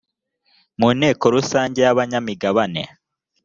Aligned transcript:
mu 0.79 0.89
nteko 0.97 1.23
rusange 1.35 1.79
y 1.85 1.89
abanyamigabane 1.93 2.83